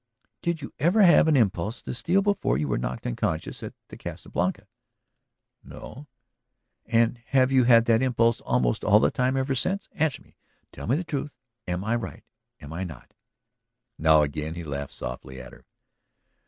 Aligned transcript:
"Did 0.41 0.63
you 0.63 0.73
ever 0.79 1.03
have 1.03 1.27
an 1.27 1.37
impulse 1.37 1.79
to 1.83 1.93
steal 1.93 2.23
before 2.23 2.57
you 2.57 2.67
were 2.67 2.79
knocked 2.79 3.05
unconscious 3.05 3.61
at 3.61 3.75
the 3.89 3.95
Casa 3.97 4.29
Blanca?" 4.29 4.67
"No." 5.63 6.07
"And 6.87 7.21
you 7.31 7.63
have 7.65 7.67
had 7.67 7.85
that 7.85 8.01
impulse 8.01 8.41
almost 8.41 8.83
all 8.83 8.99
the 8.99 9.11
time 9.11 9.37
ever 9.37 9.53
since? 9.53 9.87
Answer 9.91 10.23
me, 10.23 10.37
tell 10.71 10.87
me 10.87 10.95
the 10.95 11.03
truth! 11.03 11.37
I 11.67 11.73
am 11.73 11.85
right, 11.85 12.23
am 12.59 12.73
I 12.73 12.83
not?" 12.83 13.13
Now 13.99 14.23
again 14.23 14.55
he 14.55 14.63
laughed 14.63 14.93
softly 14.93 15.39
at 15.39 15.53
her. 15.53 15.65